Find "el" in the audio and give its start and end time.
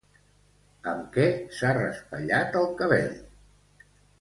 2.63-2.67